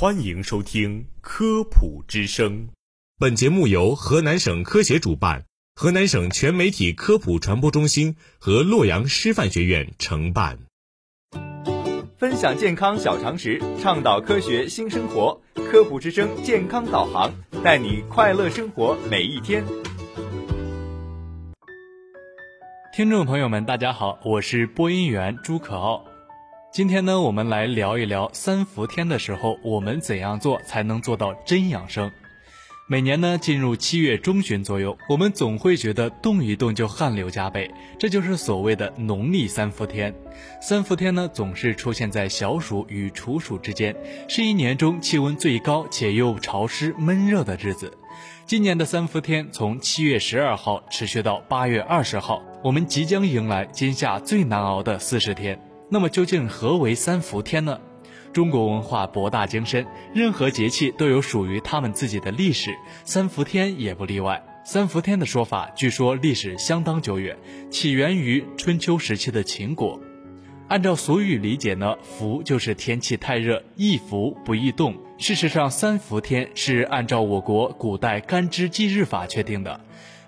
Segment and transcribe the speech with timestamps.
[0.00, 2.52] 欢迎收听《科普之声》，
[3.18, 10.58] 本节目由河南省科协主办，河南省全媒体科普传播中心和洛阳师范学院承办。
[12.16, 15.38] 分享健康小常识，倡导科学新生活，
[15.70, 17.30] 《科普之声》健康导航，
[17.62, 19.62] 带你快乐生活每一天。
[22.94, 26.06] 听众朋友们，大家好，我是播音员朱可傲。
[26.72, 32.08] 今天呢，我们来聊一聊三伏天的时候，我们怎样做才能做到真养生。
[32.86, 40.14] 每年呢，进入七月中旬左右，我们总会觉得动一动就汗流浃背，这就是所谓的农历三伏天。
[40.62, 43.96] 三伏天呢，总是出现在小暑与处暑之间，
[44.28, 47.92] 是一年中气温最高且又潮湿闷热的日子。
[48.46, 55.60] 今年的三伏天从七月十二号持续到八月二十号，我们即将迎来今夏最难熬的四十天。
[55.92, 57.80] 那么究竟何为三伏天呢？
[58.32, 62.70] 中国文化博大精深，任何节气都有属于他们自己的历史，
[63.04, 64.40] 三伏天也不例外。
[64.64, 67.36] 三伏天的说法，据说历史相当久远，
[67.70, 70.00] 起源于春秋时期的秦国。
[70.68, 74.94] 按照俗语理解呢，伏就是天气太热，易伏不易动。
[75.18, 79.80] 事实上，三伏天是按照我国古代干支纪日法确定的。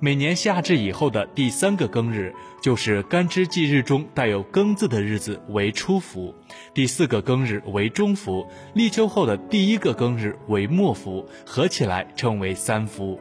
[0.00, 2.32] 每年夏至以后的第三个庚日，
[2.62, 6.32] 就是干支纪日中带有“庚”字的日子为初伏，
[6.72, 13.18] 第四个庚日为中伏，立秋后的第一个庚日为末伏，合起来称为三伏。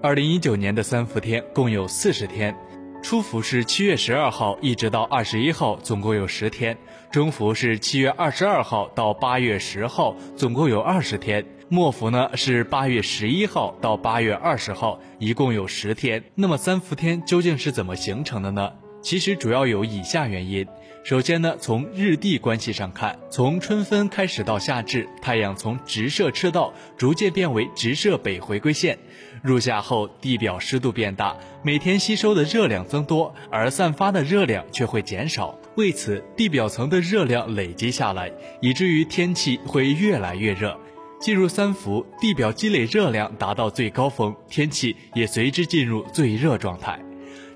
[0.00, 2.56] 二零一九年的三伏天共有四十天，
[3.02, 6.76] 初伏是七月十二号一直到二十一号，总共有十天；
[7.10, 11.44] 中伏是七月二十二号到八月十号，总共有二十天。
[11.68, 16.22] 末伏呢是八月十一号到八月二十号，一共有十天。
[16.36, 18.72] 那么三伏天究竟是怎么形成的呢？
[19.02, 20.64] 其实主要有以下原因。
[21.02, 28.96] 首先呢，从日地关系上看，从春分开始到夏至，太阳从直射赤道逐渐变为直射北回归线。
[29.42, 35.58] 入夏后，地表湿度变大，每天吸收的热量增多，而散发的热量却会减少。
[35.76, 40.78] 为此，地表层的热量累积下来，以至于天气会越来越热。
[41.18, 47.00] 进入三伏，地表积累热量达到最高峰，天气也随之进入最热状态。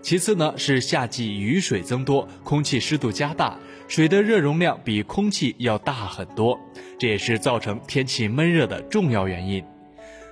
[0.03, 6.59] 其次呢，是夏季雨水增多，空气湿度加大，水的热容量比空气要大很多，
[6.99, 9.63] 这也是造成天气闷热的重要原因。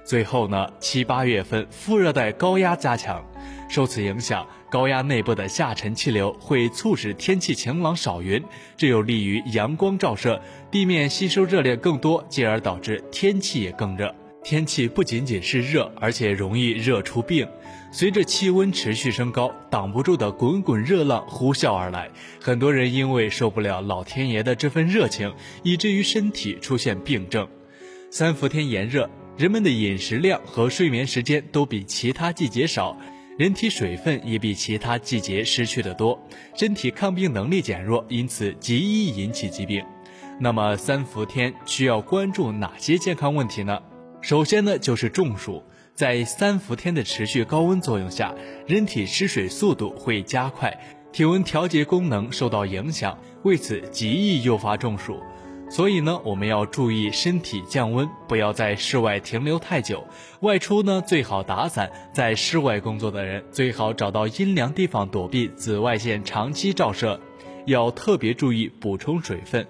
[0.08, 3.22] 最后呢，七八月份副热带高压加强，
[3.68, 8.42] 受此影响，高压内部的下沉气流会促使天气晴朗少云，
[8.74, 14.14] 这有利于阳光照射，地面吸收热量更多，进而导致天气也更热。
[14.42, 17.46] 天气不仅仅是热，而且容易热出病。
[17.92, 22.08] 随着气温持续升高，挡不住的滚滚热浪呼啸而来，
[22.40, 27.46] 很多人因为受不了老天爷的这份热情，以至于身体出现病症。
[28.10, 29.10] 三伏天炎热。
[29.38, 32.98] 人们的饮食量和睡眠时间都比其他季节少，
[33.38, 36.20] 人体水分也比其他季节失去的多，
[36.56, 39.84] 身体抗病能力减弱，因此极易引起疾病。
[40.40, 43.80] 那么三伏天需要关注哪些健康问题呢？
[44.20, 45.62] 首先呢就是中暑，
[45.94, 48.34] 在三伏天的持续高温作用下，
[48.66, 50.76] 人体失水速度会加快，
[51.12, 55.20] 体温调节功能受到影响，为此极易诱发中暑。
[55.70, 60.02] 所以呢，我们要注意身体降温，不要在室外停留太久。
[60.40, 61.90] 外出呢，最好打伞。
[62.12, 67.20] 在室外工作的人，最好找到阴凉地方躲避紫外线长期照射。
[67.66, 69.66] 要特别注意补充水分，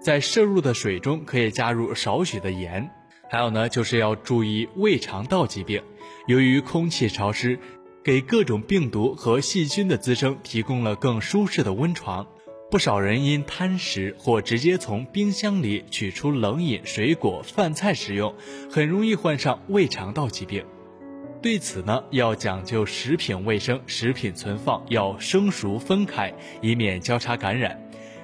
[0.00, 2.90] 在摄入的水中可以加入少许的盐。
[3.28, 5.82] 还有呢，就是要注意胃肠道疾病。
[6.26, 7.58] 由于空气潮湿，
[8.02, 12.26] 给各种病毒和细菌的滋生提供了更舒适的温床。
[12.72, 18.34] 不少人因贪食或直接从冰箱里取出冷饮、水果、饭菜食用，
[18.70, 20.64] 很容易患上胃肠道疾病。
[21.42, 27.78] 对此呢，要讲究食品卫生，食品存放要生熟分开，以免交叉感染。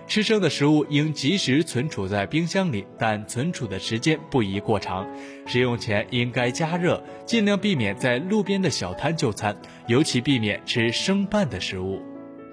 [0.06, 5.06] 吃生的食物应及时存储在冰箱里，但存储的时间不宜过长。
[5.44, 9.54] 食用前应该加热，尽量避免在路边的小摊就餐，
[9.88, 12.00] 尤其避免吃生拌的食物。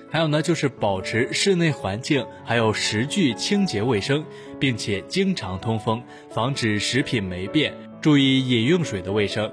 [0.09, 4.23] 还有呢，就是保持室内环境还有食具清洁卫生，
[4.59, 7.73] 并且经常通风，防止食品霉变。
[8.01, 9.51] 注意饮用水的卫生，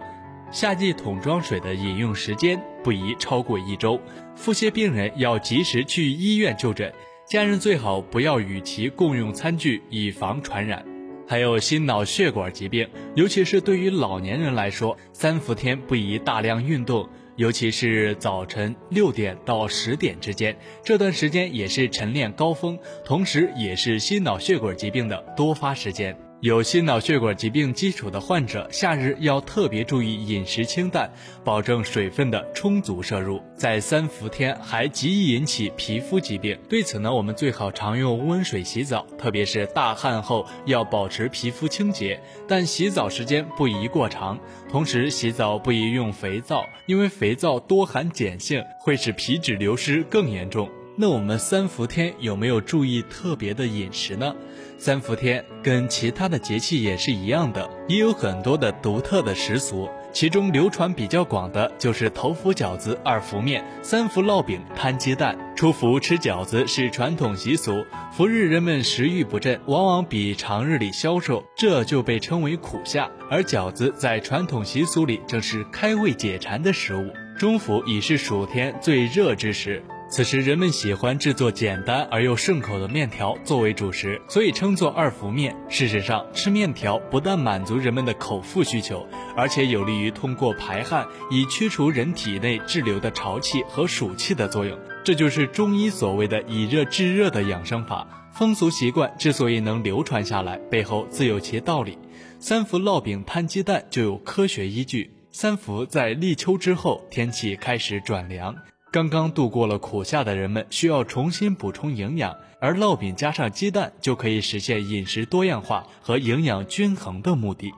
[0.53, 3.99] 夏季桶装水的饮用时间不宜超过一周。
[4.37, 6.93] 腹泻病人要及时去医院就诊，
[7.27, 10.85] 家人最好不要与其共用餐具，以防传染。
[11.27, 17.09] 还有心脑血管疾病，尤其是对于老年人来说，三伏天不宜大量运动。
[17.37, 26.17] 尤其是早晨六点到十点之间，这段时间也是晨练高峰，同时也是心脑血管疾病的多发时间。
[26.43, 31.09] 有心脑血管疾病基础的患者，夏日要特别注意饮食清淡，
[31.45, 33.41] 保证水分的充足摄入。
[33.57, 44.37] 在三伏天还极易引起皮肤疾病，对此呢，我们最好常用温水洗澡，特别是大汗后要保持皮肤清洁，但洗澡时间不宜过长。
[44.69, 50.69] 同时，洗澡不宜用肥皂，因为肥皂多含碱性，会使皮脂流失更严重。
[50.95, 54.35] 那我们三伏天有没有注意特别的饮食呢？
[54.77, 59.89] 三伏天跟其他的节气也是一样的，也有很多的独特的习俗。
[60.13, 65.35] 其中流传比较广的就是头伏饺子、二伏面、三伏烙饼、摊鸡蛋。
[65.57, 73.11] 初伏吃饺子是传统习俗，伏日人们食欲不振，往往比常日里消瘦，这就被称为苦夏。
[73.31, 77.11] 而饺子在传统习俗里正是开胃解馋的食物。
[77.39, 79.83] 中伏已是暑天最热之时。
[80.13, 85.57] 此时人们喜欢制作简单而又顺口的面条作为主食，所以称作二伏面。
[85.71, 94.79] 事实上，吃面条不但满足人们的口腹需求，而且有利于通过排汗以驱除人体内滞留的潮气和暑气的作用。
[95.03, 98.07] 这就是中医所谓的以热制热的养生法。
[98.35, 101.97] 风俗习惯之所以能流传下来，背后自有其道理。
[102.39, 105.11] 三伏烙饼摊鸡蛋就有科学依据。
[105.31, 108.55] 三伏在立秋之后，天气开始转凉。
[108.93, 117.73] 刚刚度过了苦夏的人们需要重新补充营养，而烙饼加上鸡蛋就可以实现饮食多样化和营养均衡的目的。